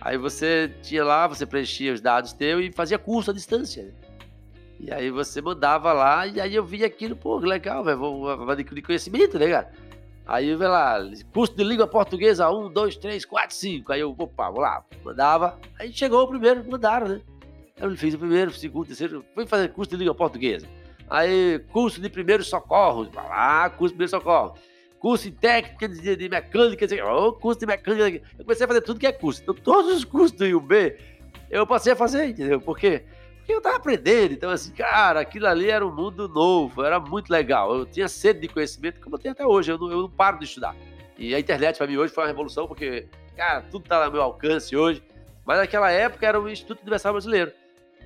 [0.00, 3.84] Aí você tinha lá, você preenchia os dados teus e fazia curso à distância.
[3.84, 3.92] Né?
[4.80, 8.50] E aí você mandava lá, e aí eu vi aquilo, pô, legal, velho, vou, vou
[8.50, 9.72] adquirir conhecimento, né, cara?
[10.28, 10.98] Aí vi lá,
[11.32, 13.92] curso de língua portuguesa 1, 2, 3, 4, 5.
[13.94, 15.58] Aí eu, opa, vou lá, mandava.
[15.80, 17.20] Aí chegou o primeiro, mandaram, né?
[17.80, 20.68] Eu fiz o primeiro, o segundo, o terceiro, fui fazer curso de língua portuguesa.
[21.08, 24.60] Aí, curso de primeiros socorros, vai lá, curso de primeiros socorros.
[24.98, 28.20] Curso em técnica de, de mecânica, oh, curso de mecânica.
[28.38, 29.40] Eu comecei a fazer tudo que é curso.
[29.40, 30.94] Então, todos os cursos do IUB,
[31.50, 32.60] eu passei a fazer, entendeu?
[32.60, 33.04] Por quê?
[33.48, 34.34] Eu tava aprendendo.
[34.34, 37.74] Então, assim, cara, aquilo ali era um mundo novo, era muito legal.
[37.74, 39.72] Eu tinha sede de conhecimento, como eu tenho até hoje.
[39.72, 40.76] Eu não, eu não paro de estudar.
[41.16, 44.22] E a internet, para mim, hoje foi uma revolução, porque, cara, tudo tá ao meu
[44.22, 45.02] alcance hoje.
[45.44, 47.52] Mas naquela época era o Instituto Universal Brasileiro.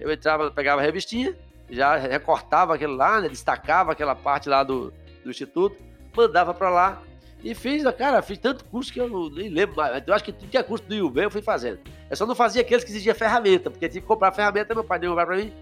[0.01, 1.37] Eu entrava, pegava a revistinha,
[1.69, 4.93] já recortava aquele lá, né, destacava aquela parte lá do,
[5.25, 5.77] do instituto,
[6.17, 7.03] mandava para lá
[7.43, 10.03] e fiz, cara, fiz tanto curso que eu nem lembro mais.
[10.07, 11.81] Eu acho que tudo que é curso do IUB eu fui fazendo.
[12.09, 14.99] Eu só não fazia aqueles que exigiam ferramenta, porque tinha que comprar ferramenta, meu pai
[14.99, 15.53] deu pra mim,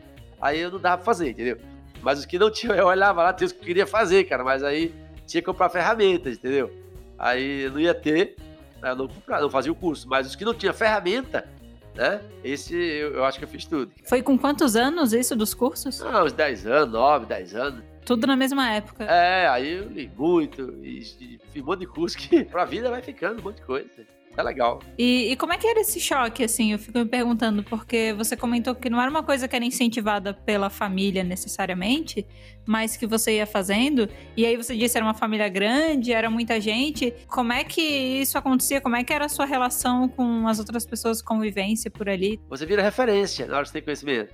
[0.40, 1.56] aí eu não dava pra fazer, entendeu?
[2.02, 4.44] Mas os que não tinham, eu olhava lá, tinha os que eu queria fazer, cara,
[4.44, 4.94] mas aí
[5.26, 6.70] tinha que comprar ferramentas, entendeu?
[7.18, 8.36] Aí eu não ia ter,
[8.82, 11.48] eu não, comprava, não fazia o curso, mas os que não tinham ferramenta,
[11.94, 12.20] né?
[12.44, 13.92] Esse eu, eu, acho que eu fiz tudo.
[14.04, 16.02] Foi com quantos anos isso dos cursos?
[16.02, 17.89] Ah, uns 10 anos, 9, 10 anos.
[18.04, 19.04] Tudo na mesma época.
[19.04, 23.02] É, aí eu li muito e, e um monte de curso que pra vida vai
[23.02, 23.88] ficando um monte de coisa.
[24.36, 24.80] É legal.
[24.96, 26.72] E, e, como é que era esse choque, assim?
[26.72, 30.32] Eu fico me perguntando, porque você comentou que não era uma coisa que era incentivada
[30.32, 32.24] pela família necessariamente,
[32.64, 34.08] mas que você ia fazendo.
[34.36, 37.12] E aí você disse era uma família grande, era muita gente.
[37.26, 38.80] Como é que isso acontecia?
[38.80, 42.40] Como é que era a sua relação com as outras pessoas, convivência por ali?
[42.48, 44.32] Você vira referência na hora que você tem conhecimento.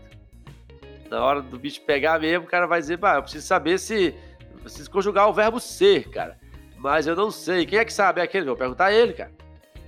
[1.11, 4.15] Na hora do bicho pegar mesmo, o cara vai dizer, pá, eu preciso saber se.
[4.53, 6.39] Eu preciso conjugar o verbo ser, cara.
[6.77, 7.65] Mas eu não sei.
[7.65, 8.21] Quem é que sabe?
[8.21, 8.47] É aquele?
[8.47, 9.31] Vou perguntar a ele, cara.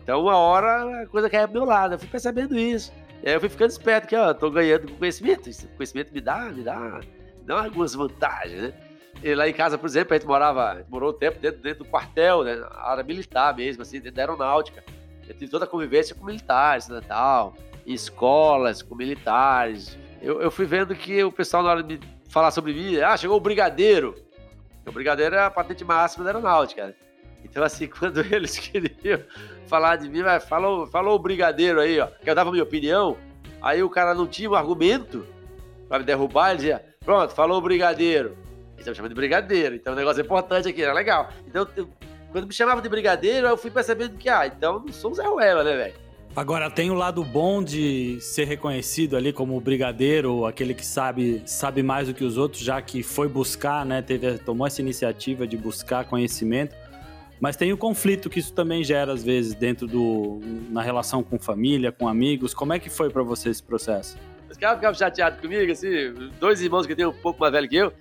[0.02, 1.94] Então, uma hora a coisa cai pro meu lado.
[1.94, 2.92] Eu fui percebendo isso.
[3.22, 5.48] E aí eu fui ficando esperto que, ó, tô ganhando conhecimento.
[5.48, 8.72] Esse conhecimento me dá, me dá, me dá algumas vantagens, né?
[9.22, 11.60] E lá em casa, por exemplo, a gente morava, a gente morou um tempo dentro,
[11.60, 12.54] dentro do quartel, né?
[12.54, 14.84] Na área militar mesmo, assim, dentro da aeronáutica.
[15.28, 17.54] Eu tive toda a convivência com militares, né, tal,
[17.84, 19.98] escolas, com militares.
[20.20, 23.36] Eu, eu fui vendo que o pessoal, na hora de falar sobre mim, ah, chegou
[23.36, 24.14] o brigadeiro.
[24.86, 26.94] O brigadeiro é a patente máxima da aeronáutica, né?
[27.44, 29.20] Então, assim, quando eles queriam
[29.66, 33.16] falar de mim, falou, falou o brigadeiro aí, ó, que eu dava minha opinião,
[33.60, 35.26] aí o cara não tinha um argumento
[35.88, 38.36] para me derrubar, ele dizia, pronto, falou o brigadeiro.
[38.78, 41.28] Então chama de brigadeiro, então o negócio é importante aqui, era legal.
[41.46, 41.66] Então,
[42.30, 45.26] quando me chamava de brigadeiro, eu fui percebendo que, ah, então não sou o Zé
[45.26, 46.07] Ruela, né, velho?
[46.38, 51.82] Agora, tem o lado bom de ser reconhecido ali como brigadeiro, aquele que sabe, sabe
[51.82, 55.56] mais do que os outros, já que foi buscar, né, teve, tomou essa iniciativa de
[55.56, 56.76] buscar conhecimento.
[57.40, 60.38] Mas tem o conflito que isso também gera, às vezes, dentro do.
[60.70, 62.54] na relação com família, com amigos.
[62.54, 64.16] Como é que foi para você esse processo?
[64.48, 67.76] Os caras ficavam chateados comigo, assim, dois irmãos que têm um pouco mais velho que
[67.76, 67.92] eu.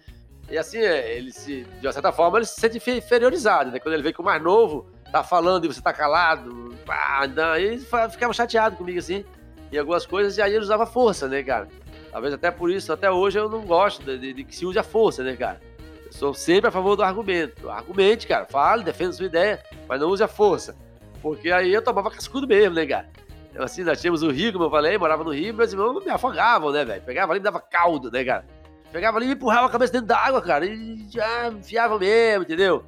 [0.47, 3.80] E assim, é, ele se, de uma certa forma, ele se sente inferiorizado, né?
[3.80, 7.52] Quando ele vê que o mais novo tá falando e você tá calado, pá, não,
[7.52, 9.26] aí ficava chateado comigo, assim,
[9.72, 11.67] em algumas coisas, e aí ele usava força, né, cara?
[12.12, 14.84] Talvez até por isso, até hoje eu não gosto de, de, que se use a
[14.84, 15.62] força, né, cara?
[16.06, 17.70] Eu sou sempre a favor do argumento.
[17.70, 20.76] Argumente, cara, fale, defenda sua ideia, mas não use a força.
[21.22, 23.10] Porque aí eu tomava cascudo mesmo, né, cara?
[23.52, 26.12] Então, assim, nós tínhamos o Rio, como eu falei, morava no Rio, meus irmãos me
[26.12, 27.02] afogavam, né, velho?
[27.02, 28.46] Pegava ali e me dava caldo, né, cara?
[28.91, 32.86] Pegava ali e empurrava a cabeça dentro da água, cara, e já enfiava mesmo, entendeu?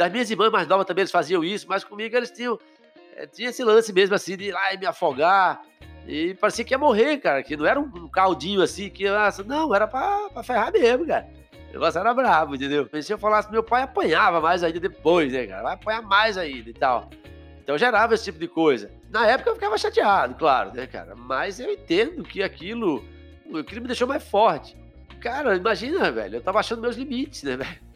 [0.00, 2.58] Das minhas irmãs mais novas também eles faziam isso, mas comigo eles tinham.
[3.14, 5.60] É, tinha esse lance mesmo, assim, de ir lá e me afogar.
[6.08, 9.04] E parecia que ia morrer, cara, que não era um caldinho assim, que.
[9.44, 11.28] Não, era pra, pra ferrar mesmo, cara.
[11.68, 12.88] O negócio era brabo, entendeu?
[12.90, 15.64] E se eu falasse, meu pai apanhava mais ainda depois, né, cara?
[15.64, 17.10] Vai apanhar mais ainda e tal.
[17.62, 18.90] Então gerava esse tipo de coisa.
[19.10, 21.14] Na época eu ficava chateado, claro, né, cara?
[21.14, 23.04] Mas eu entendo que aquilo,
[23.54, 24.74] aquilo me deixou mais forte.
[25.20, 27.89] Cara, imagina, velho, eu tava achando meus limites, né, velho?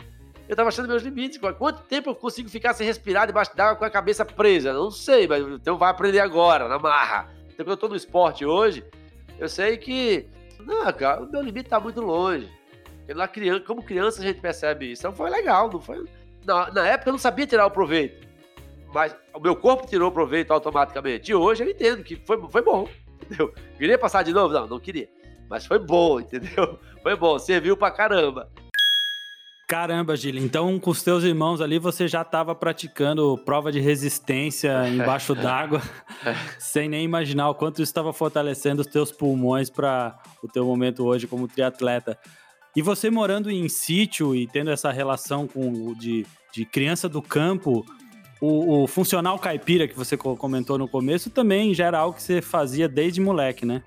[0.49, 1.39] Eu tava achando meus limites.
[1.59, 4.73] Quanto tempo eu consigo ficar sem respirar debaixo d'água com a cabeça presa?
[4.73, 7.31] Não sei, mas então vai aprender agora, na marra.
[7.47, 8.85] Então, quando eu tô no esporte hoje,
[9.39, 10.29] eu sei que.
[10.61, 12.51] Não, cara, o meu limite tá muito longe.
[13.09, 15.03] Lá, criança, como criança a gente percebe isso.
[15.03, 16.05] Então foi legal, não foi?
[16.45, 18.27] Na, na época eu não sabia tirar o proveito.
[18.93, 21.31] Mas o meu corpo tirou o proveito automaticamente.
[21.31, 22.89] E hoje eu entendo que foi, foi bom,
[23.21, 23.53] entendeu?
[23.77, 24.55] Queria passar de novo?
[24.55, 25.09] Não, não queria.
[25.49, 26.79] Mas foi bom, entendeu?
[27.03, 28.51] Foi bom, serviu pra caramba.
[29.67, 30.37] Caramba, Gil.
[30.37, 35.81] Então, com os teus irmãos ali, você já estava praticando prova de resistência embaixo d'água,
[36.59, 41.05] sem nem imaginar o quanto isso estava fortalecendo os teus pulmões para o teu momento
[41.05, 42.19] hoje como triatleta.
[42.77, 47.87] E você morando em sítio e tendo essa relação com de, de criança do campo,
[48.41, 52.43] o, o, funcional caipira que você comentou no começo também já era algo que você
[52.43, 53.83] fazia desde moleque, né?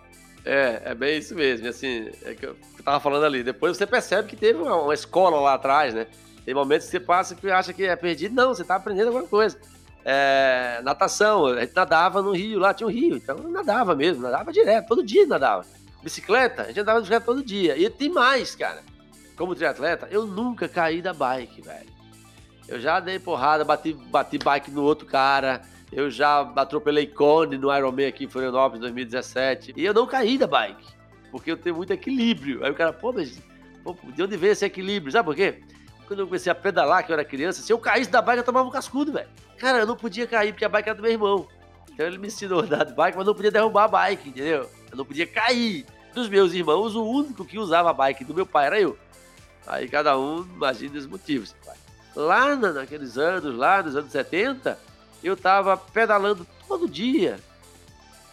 [0.47, 1.67] É, é bem isso mesmo.
[1.67, 3.43] Assim, é que eu tava falando ali.
[3.43, 6.07] Depois você percebe que teve uma, uma escola lá atrás, né?
[6.45, 8.33] Tem momentos que você passa que acha que é perdido.
[8.33, 9.59] Não, você tá aprendendo alguma coisa.
[10.05, 14.53] É, natação, a gente nadava no rio, lá tinha um rio, então nadava mesmo, nadava
[14.53, 15.65] direto, todo dia nadava
[16.07, 17.77] bicicleta, a gente andava de bicicleta todo dia.
[17.77, 18.81] E tem mais, cara.
[19.35, 21.89] Como triatleta, eu nunca caí da bike, velho.
[22.67, 25.61] Eu já dei porrada, bati, bati bike no outro cara.
[25.91, 29.73] Eu já atropelei cone no Ironman aqui em Florianópolis 2017.
[29.75, 30.85] E eu não caí da bike.
[31.31, 32.63] Porque eu tenho muito equilíbrio.
[32.63, 33.41] Aí o cara, pô, mas
[33.83, 35.11] pô, de onde veio esse equilíbrio?
[35.11, 35.61] Sabe por quê?
[36.07, 38.43] Quando eu comecei a pedalar, que eu era criança, se eu caísse da bike, eu
[38.43, 39.27] tomava um cascudo, velho.
[39.57, 41.47] Cara, eu não podia cair porque a bike era do meu irmão.
[41.91, 44.69] Então ele me ensinou a andar de bike, mas não podia derrubar a bike, entendeu?
[44.91, 48.45] Eu não podia cair dos meus irmãos, o único que usava a bike do meu
[48.45, 48.97] pai era eu.
[49.65, 51.55] Aí cada um imagina os motivos.
[52.15, 54.79] Lá naqueles anos, lá nos anos 70,
[55.27, 57.39] eu tava pedalando todo dia.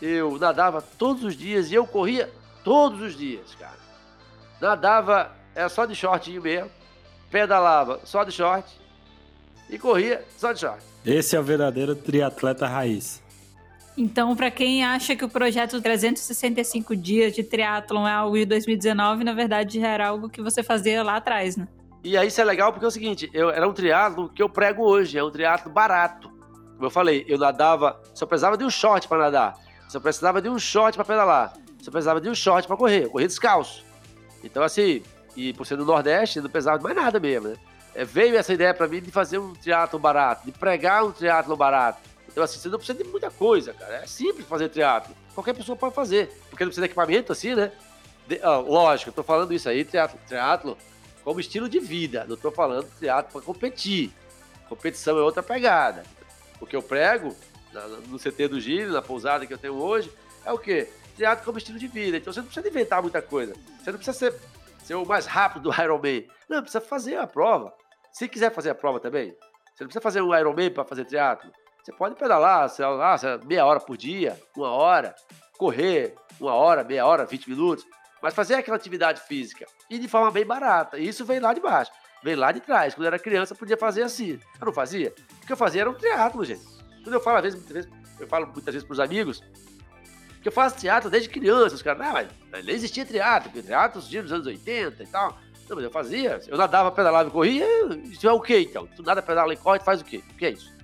[0.01, 2.31] Eu nadava todos os dias e eu corria
[2.63, 3.79] todos os dias, cara.
[4.61, 6.71] Nadava era só de shortinho mesmo,
[7.31, 8.69] pedalava só de short
[9.69, 10.83] e corria só de short.
[11.05, 13.23] Esse é o verdadeiro triatleta raiz.
[13.97, 19.23] Então, para quem acha que o projeto 365 dias de triatlon é algo de 2019,
[19.23, 21.69] na verdade já era algo que você fazia lá atrás, né?
[22.03, 24.49] E aí isso é legal porque é o seguinte, eu, era um triatlo que eu
[24.49, 26.34] prego hoje, é um triatlo barato.
[26.75, 29.55] Como eu falei, eu nadava, só precisava de um short para nadar,
[29.89, 33.11] só precisava de um short para pedalar, só precisava de um short para correr, eu
[33.11, 33.85] corria descalço.
[34.43, 35.03] Então assim,
[35.37, 37.57] e por ser do Nordeste, não precisava de mais nada mesmo, né?
[37.95, 41.57] É, veio essa ideia para mim de fazer um triatlo barato, de pregar um triatlo
[41.57, 42.01] barato.
[42.29, 43.95] Então, assim, você não precisa de muita coisa, cara.
[43.99, 45.15] É simples fazer triatlo.
[45.33, 46.27] Qualquer pessoa pode fazer.
[46.51, 47.71] Porque não precisa de equipamento, assim, né?
[48.27, 50.77] De, lógico, eu tô falando isso aí, triatlo, triatlo
[51.23, 52.27] como estilo de vida.
[52.29, 54.13] Não tô falando triatlo para competir.
[54.69, 56.03] Competição é outra pegada.
[56.64, 57.37] O que eu prego
[58.09, 60.11] no CT do Giro, na pousada que eu tenho hoje,
[60.46, 60.88] é o quê?
[61.14, 62.16] Triatlo como estilo de vida.
[62.16, 63.53] Então você não precisa inventar muita coisa.
[63.53, 64.35] Você não precisa ser,
[64.83, 66.27] ser o mais rápido do Ironman.
[66.48, 67.74] Não, precisa fazer a prova.
[68.11, 69.37] Se quiser fazer a prova também,
[69.74, 71.53] você não precisa fazer um Ironman para fazer triatlo.
[71.83, 75.14] Você pode pedalar, sei lá, meia hora por dia, uma hora,
[75.59, 77.87] correr uma hora, meia hora, 20 minutos,
[78.22, 80.96] mas fazer aquela atividade física e de forma bem barata.
[80.96, 81.92] E isso vem lá de baixo,
[82.25, 82.95] vem lá de trás.
[82.95, 84.41] Quando eu era criança, podia fazer assim.
[84.59, 85.15] Eu não fazia.
[85.43, 86.65] O que eu fazia era um teatro, gente.
[87.05, 89.43] Quando eu falo, às vezes, muitas vezes eu falo muitas vezes para os amigos,
[90.41, 91.75] que eu faço teatro desde criança.
[91.75, 92.13] Os caras, não,
[92.51, 95.39] mas nem existia teatro, porque teatro surgiu nos anos 80 e tal.
[95.69, 97.67] Não, mas eu fazia, eu nadava, pedalava e corria,
[98.05, 98.87] isso é o que então?
[98.87, 100.23] Tu nada, pedala e corre, tu faz o quê?
[100.31, 100.75] O que é isso?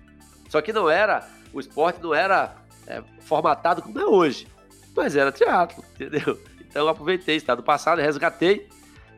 [0.49, 4.49] Só que não era, o esporte não era é, formatado como é hoje,
[4.97, 6.43] mas era teatro, entendeu?
[6.61, 7.55] Então eu aproveitei isso, tá?
[7.55, 8.71] do passado, resgatei,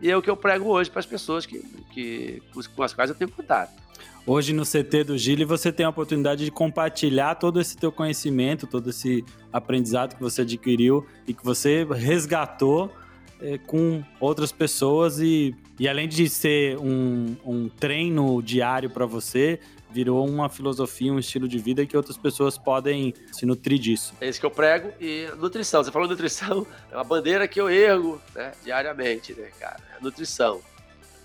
[0.03, 1.61] e é o que eu prego hoje para as pessoas que,
[1.93, 2.43] que,
[2.75, 3.81] com as quais eu tenho contato.
[4.27, 8.67] Hoje no CT do Gili você tem a oportunidade de compartilhar todo esse teu conhecimento,
[8.67, 12.93] todo esse aprendizado que você adquiriu e que você resgatou
[13.41, 19.59] é, com outras pessoas e, e além de ser um, um treino diário para você,
[19.93, 24.15] virou uma filosofia, um estilo de vida que outras pessoas podem se nutrir disso.
[24.21, 25.85] É isso que eu prego e nutrição.
[25.85, 29.81] Você falou nutrição, é uma bandeira que eu ergo né, diariamente, né, cara?
[29.99, 30.61] É nutrição.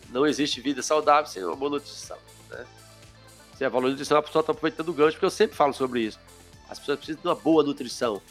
[0.09, 2.17] Não existe vida saudável sem uma boa nutrição,
[2.49, 2.65] né?
[3.53, 6.19] Você falou nutrição, a pessoa está aproveitando o gancho, porque eu sempre falo sobre isso.
[6.69, 8.21] As pessoas precisam de uma boa nutrição.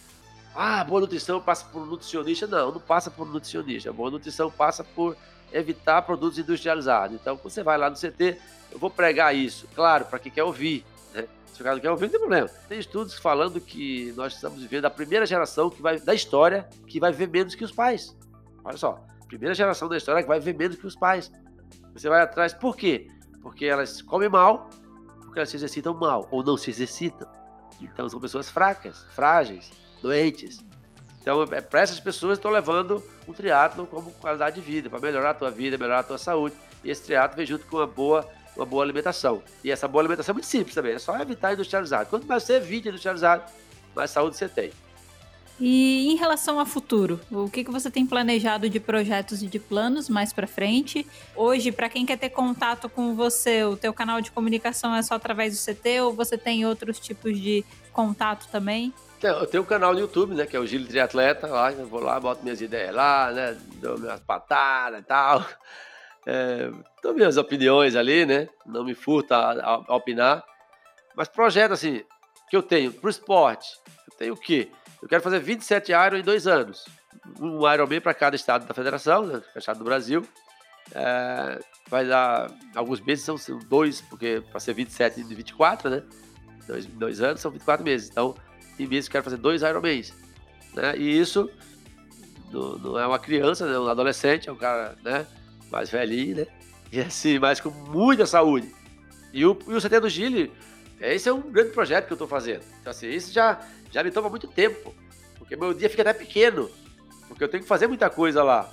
[0.54, 2.46] Ah, boa nutrição passa por nutricionista.
[2.46, 3.90] Não, não passa por nutricionista.
[3.90, 5.16] A boa nutrição passa por
[5.56, 7.16] evitar produtos industrializados.
[7.20, 8.38] Então, você vai lá no CT,
[8.70, 10.84] eu vou pregar isso, claro, para quem quer ouvir.
[11.14, 11.26] Né?
[11.52, 12.48] Se o cara não quer ouvir, não tem problema.
[12.68, 17.00] Tem estudos falando que nós estamos vivendo a primeira geração que vai, da história que
[17.00, 18.16] vai ver menos que os pais.
[18.62, 21.32] Olha só, primeira geração da história que vai ver menos que os pais.
[21.94, 23.08] Você vai atrás, por quê?
[23.40, 24.68] Porque elas comem mal,
[25.22, 27.28] porque elas se exercitam mal, ou não se exercitam.
[27.80, 29.70] Então são pessoas fracas, frágeis,
[30.02, 30.64] doentes.
[31.26, 35.30] Então, é para essas pessoas estou levando um triatlo como qualidade de vida, para melhorar
[35.30, 36.54] a tua vida, melhorar a tua saúde.
[36.84, 38.24] E esse triatlo vem junto com uma boa,
[38.56, 39.42] uma boa alimentação.
[39.64, 42.08] E essa boa alimentação é muito simples também, é só evitar industrializado.
[42.08, 43.42] Quanto mais você evita industrializado,
[43.92, 44.70] mais saúde você tem.
[45.58, 49.58] E em relação ao futuro, o que, que você tem planejado de projetos e de
[49.58, 51.04] planos mais para frente?
[51.34, 55.14] Hoje, para quem quer ter contato com você, o teu canal de comunicação é só
[55.14, 57.64] através do CT ou você tem outros tipos de
[57.96, 58.92] contato também?
[59.22, 62.00] Eu tenho um canal no YouTube, né, que é o Gilo Triatleta, lá, eu vou
[62.00, 65.44] lá, boto minhas ideias lá, né, dou minhas patadas e tal,
[66.26, 66.70] é,
[67.02, 70.44] dou minhas opiniões ali, né, não me furta a, a, opinar,
[71.16, 72.04] mas projeto, assim,
[72.50, 74.68] que eu tenho pro esporte, eu tenho o quê?
[75.02, 76.86] Eu quero fazer 27 Iron em dois anos.
[77.40, 79.42] Um Ironman para cada estado da federação, né?
[79.56, 80.26] estado do Brasil.
[80.94, 83.36] É, vai dar alguns meses, são
[83.68, 86.02] dois, porque para ser 27 e 24, né?
[86.66, 88.10] Dois, dois anos são 24 meses.
[88.10, 88.34] Então,
[88.78, 90.12] em meses eu quero fazer dois Ironmans.
[90.74, 90.96] Né?
[90.96, 91.50] E isso
[92.52, 93.74] não, não, é uma criança, né?
[93.74, 95.26] É um adolescente, é um cara né?
[95.70, 96.46] mais velhinho, né?
[96.92, 98.72] E assim, mas com muita saúde.
[99.32, 100.52] E o, e o CT do Gile,
[101.00, 102.62] esse é um grande projeto que eu estou fazendo.
[102.80, 104.94] Então, assim, isso já já me toma muito tempo,
[105.38, 106.70] porque meu dia fica até pequeno,
[107.28, 108.72] porque eu tenho que fazer muita coisa lá.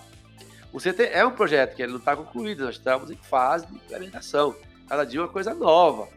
[0.71, 3.75] O CT é um projeto que ele não está concluído, nós estamos em fase de
[3.75, 4.56] implementação.
[4.88, 6.10] Cada dia uma coisa nova.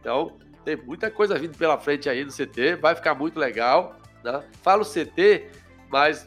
[0.00, 3.96] Então, tem muita coisa vindo pela frente aí no CT, vai ficar muito legal.
[4.22, 4.42] Né?
[4.62, 5.50] Falo CT,
[5.90, 6.26] mas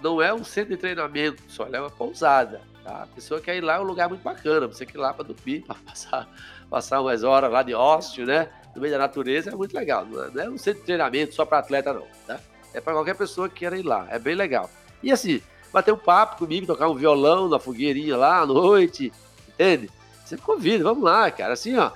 [0.00, 2.60] não é um centro de treinamento só, é uma pousada.
[2.84, 3.02] Tá?
[3.02, 5.24] A pessoa quer ir lá, é um lugar muito bacana, você quer ir lá para
[5.24, 6.28] dormir, para passar,
[6.68, 8.48] passar umas horas lá de ócio, né?
[8.78, 10.06] no meio da natureza é muito legal.
[10.06, 12.06] Não é, é um centro de treinamento só para atleta, não.
[12.26, 12.40] Tá?
[12.72, 14.06] É para qualquer pessoa que queira ir lá.
[14.10, 14.70] É bem legal.
[15.02, 19.12] E assim, bater um papo comigo, tocar um violão na fogueirinha lá à noite,
[19.48, 19.90] entende?
[20.24, 21.52] Você me convida, vamos lá, cara.
[21.52, 21.90] Assim, ó.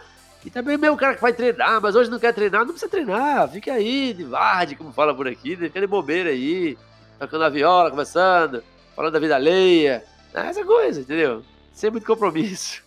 [0.45, 2.91] E também mesmo o cara que vai treinar, mas hoje não quer treinar, não precisa
[2.91, 3.49] treinar.
[3.49, 6.77] Fica aí, de varde, como fala por aqui, fica de bobeira aí,
[7.19, 8.63] tocando a viola, conversando,
[8.97, 10.05] falando da vida alheia.
[10.35, 11.43] Essa coisa, entendeu?
[11.73, 12.83] Sem muito compromisso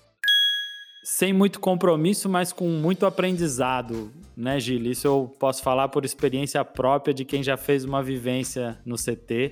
[1.06, 4.82] sem muito compromisso, mas com muito aprendizado, né, Gil?
[4.88, 9.52] Isso eu posso falar por experiência própria de quem já fez uma vivência no CT.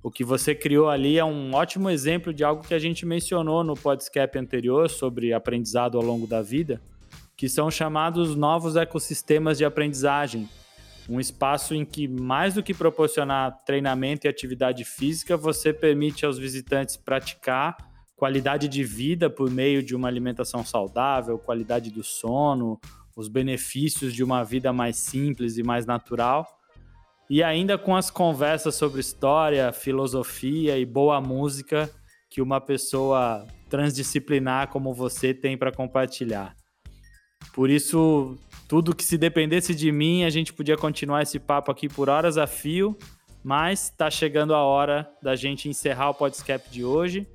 [0.00, 3.64] O que você criou ali é um ótimo exemplo de algo que a gente mencionou
[3.64, 6.80] no podcast anterior sobre aprendizado ao longo da vida,
[7.38, 10.48] que são chamados novos ecossistemas de aprendizagem.
[11.08, 16.36] Um espaço em que, mais do que proporcionar treinamento e atividade física, você permite aos
[16.36, 17.76] visitantes praticar
[18.16, 22.76] qualidade de vida por meio de uma alimentação saudável, qualidade do sono,
[23.16, 26.44] os benefícios de uma vida mais simples e mais natural.
[27.30, 31.88] E ainda com as conversas sobre história, filosofia e boa música
[32.28, 36.57] que uma pessoa transdisciplinar como você tem para compartilhar.
[37.52, 38.36] Por isso,
[38.68, 42.36] tudo que se dependesse de mim, a gente podia continuar esse papo aqui por horas
[42.36, 42.96] a fio,
[43.42, 47.26] mas está chegando a hora da gente encerrar o podcast de hoje.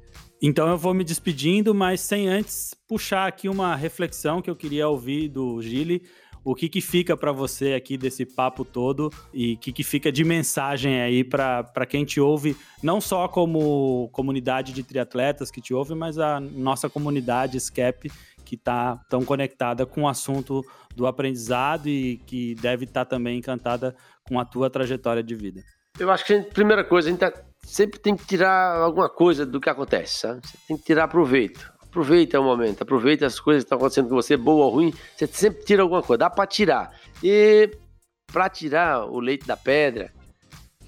[0.45, 4.88] Então eu vou me despedindo, mas sem antes puxar aqui uma reflexão que eu queria
[4.89, 6.03] ouvir do Gili.
[6.43, 10.11] o que, que fica para você aqui desse papo todo e o que, que fica
[10.11, 15.74] de mensagem aí para quem te ouve, não só como comunidade de triatletas que te
[15.74, 18.11] ouve, mas a nossa comunidade SCAP
[18.54, 20.62] que está tão conectada com o assunto
[20.95, 23.95] do aprendizado e que deve estar tá também encantada
[24.28, 25.62] com a tua trajetória de vida.
[25.99, 27.34] Eu acho que a gente, primeira coisa, a gente tá,
[27.64, 30.41] sempre tem que tirar alguma coisa do que acontece, sabe?
[30.45, 31.74] Você tem que tirar proveito.
[31.82, 35.28] Aproveita o momento, aproveita as coisas que estão acontecendo com você, boa ou ruim, você
[35.28, 36.91] sempre tira alguma coisa, dá para tirar.
[37.24, 37.72] E
[38.32, 40.12] para tirar o leite da pedra,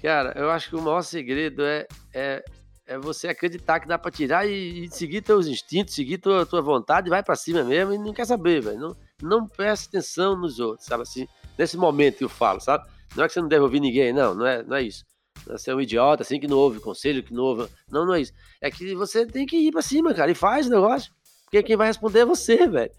[0.02, 2.44] cara, eu acho que o maior segredo é, é,
[2.86, 6.62] é você acreditar que dá para tirar e, e, seguir teus instintos, seguir tua, tua
[6.62, 8.78] vontade, vai para cima mesmo e não quer saber, velho.
[8.78, 11.26] Não, não presta atenção nos outros, sabe assim?
[11.58, 12.88] Nesse momento que eu falo, sabe?
[13.16, 15.04] Não é que você não deve ouvir ninguém, não, não é, não é isso.
[15.46, 17.68] Você é um idiota, assim, que não ouve conselho, que não ouve.
[17.90, 18.32] Não, não é isso.
[18.60, 21.12] É que você tem que ir pra cima, cara, e faz o negócio.
[21.44, 22.90] Porque quem vai responder é você, velho.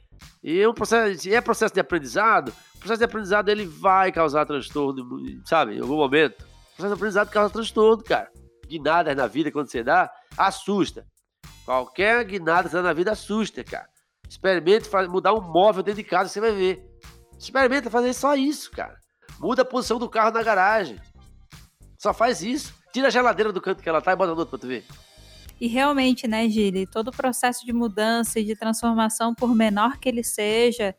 [0.43, 4.45] E é um processo, é processo de aprendizado, o processo de aprendizado ele vai causar
[4.45, 5.05] transtorno,
[5.45, 6.41] sabe, em algum momento.
[6.41, 8.31] O processo de aprendizado causa transtorno, cara.
[8.67, 11.05] Guinadas na vida, quando você dá, assusta.
[11.65, 13.87] Qualquer guinada que você dá na vida assusta, cara.
[14.29, 16.83] Experimente mudar um móvel dentro de casa, você vai ver.
[17.37, 18.97] Experimenta fazer só isso, cara.
[19.39, 20.99] Muda a posição do carro na garagem.
[21.97, 22.73] Só faz isso.
[22.91, 24.85] Tira a geladeira do canto que ela tá e bota no outro pra tu ver.
[25.59, 30.07] E realmente, né, Gili, todo o processo de mudança e de transformação, por menor que
[30.07, 30.95] ele seja,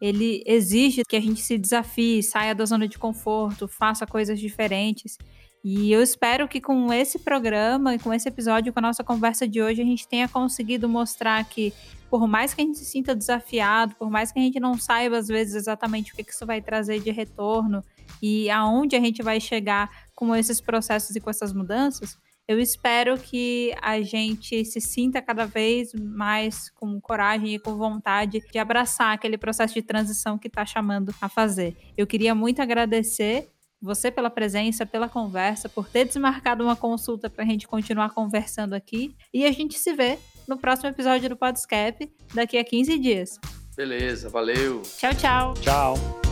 [0.00, 5.16] ele exige que a gente se desafie, saia da zona de conforto, faça coisas diferentes.
[5.62, 9.46] E eu espero que com esse programa e com esse episódio, com a nossa conversa
[9.46, 11.72] de hoje, a gente tenha conseguido mostrar que,
[12.08, 15.18] por mais que a gente se sinta desafiado, por mais que a gente não saiba
[15.18, 17.84] às vezes exatamente o que isso vai trazer de retorno
[18.22, 22.16] e aonde a gente vai chegar com esses processos e com essas mudanças,
[22.48, 28.40] eu espero que a gente se sinta cada vez mais com coragem e com vontade
[28.50, 31.76] de abraçar aquele processo de transição que está chamando a fazer.
[31.96, 33.48] Eu queria muito agradecer
[33.80, 38.74] você pela presença, pela conversa, por ter desmarcado uma consulta para a gente continuar conversando
[38.74, 39.14] aqui.
[39.32, 43.38] E a gente se vê no próximo episódio do Podscap daqui a 15 dias.
[43.76, 44.82] Beleza, valeu.
[44.82, 45.54] Tchau, tchau.
[45.54, 46.29] Tchau.